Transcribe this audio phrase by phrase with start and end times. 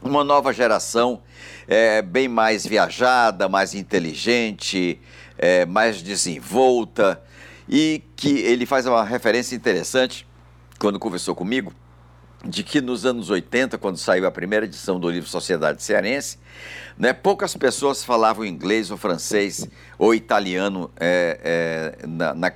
[0.00, 1.20] uma nova geração
[1.66, 5.00] é, bem mais viajada, mais inteligente,
[5.36, 7.20] é, mais desenvolta,
[7.68, 10.26] e que ele faz uma referência interessante
[10.78, 11.74] quando conversou comigo,
[12.44, 16.38] de que nos anos 80, quando saiu a primeira edição do livro Sociedade Cearense,
[16.96, 22.52] né, poucas pessoas falavam inglês ou francês ou italiano é, é, na, na,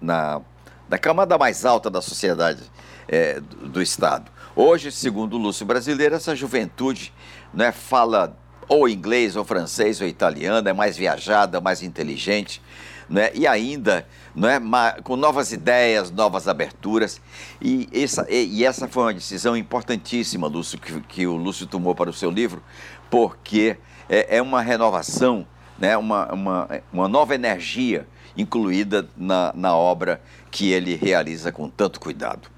[0.00, 0.40] na,
[0.88, 2.62] na, camada mais alta da sociedade
[3.06, 4.30] é, do, do, Estado.
[4.56, 7.12] Hoje, segundo o Lúcio Brasileiro, essa juventude
[7.54, 8.36] né, fala
[8.68, 12.60] ou inglês ou francês ou italiano, é mais viajada, mais inteligente
[13.08, 13.30] né?
[13.34, 14.60] e ainda né?
[15.02, 17.20] com novas ideias, novas aberturas.
[17.60, 22.10] E essa, e essa foi uma decisão importantíssima, Lúcio, que, que o Lúcio tomou para
[22.10, 22.62] o seu livro,
[23.10, 23.76] porque
[24.08, 25.46] é, é uma renovação,
[25.78, 25.96] né?
[25.96, 30.20] uma, uma, uma nova energia incluída na, na obra
[30.50, 32.48] que ele realiza com tanto cuidado.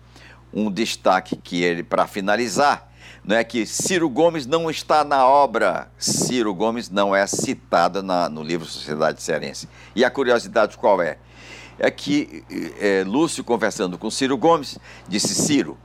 [0.52, 2.89] Um destaque que ele, para finalizar,
[3.24, 5.90] não é que Ciro Gomes não está na obra.
[5.98, 9.68] Ciro Gomes não é citada na, no livro Sociedade Cearense.
[9.94, 11.18] E a curiosidade qual é?
[11.78, 12.44] É que
[12.78, 14.78] é, Lúcio, conversando com Ciro Gomes,
[15.08, 15.78] disse: Ciro,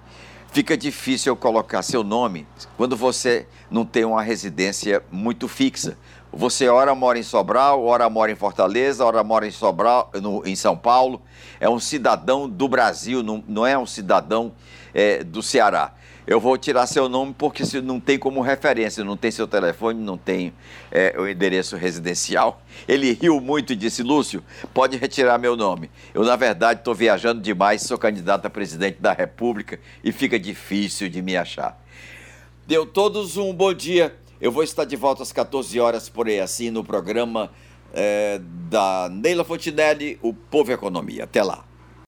[0.52, 2.48] fica difícil eu colocar seu nome
[2.78, 5.98] quando você não tem uma residência muito fixa.
[6.36, 10.56] Você ora mora em Sobral, ora mora em Fortaleza, ora mora em Sobral, no, em
[10.56, 11.22] São Paulo.
[11.60, 14.52] É um cidadão do Brasil, não, não é um cidadão
[14.94, 15.94] é, do Ceará
[16.28, 20.18] eu vou tirar seu nome porque não tem como referência, não tem seu telefone, não
[20.18, 20.54] tem
[20.92, 22.62] é, o endereço residencial.
[22.88, 24.44] Ele riu muito e disse: Lúcio,
[24.74, 25.90] pode retirar meu nome.
[26.14, 31.10] Eu, na verdade, estou viajando demais, sou candidato a presidente da República e fica difícil
[31.10, 31.80] de me achar.
[32.66, 34.16] Deu todos um bom dia.
[34.40, 37.52] Eu vou estar de volta às 14 horas por aí, assim, no programa
[37.94, 41.24] é, da Neila Fontinelli, O Povo e Economia.
[41.24, 41.64] Até lá.